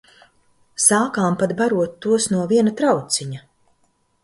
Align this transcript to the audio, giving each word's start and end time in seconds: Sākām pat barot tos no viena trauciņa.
Sākām 0.85 1.35
pat 1.43 1.53
barot 1.59 1.95
tos 2.07 2.27
no 2.33 2.41
viena 2.55 2.75
trauciņa. 2.83 3.47